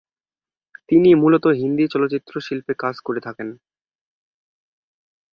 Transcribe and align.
তিনি 0.89 1.09
মূলত 1.13 1.45
হিন্দি 1.59 1.85
চলচ্চিত্র 1.87 2.33
শিল্পে 2.39 2.73
কাজ 2.73 2.95
করে 2.99 3.19
থাকেন। 3.19 3.49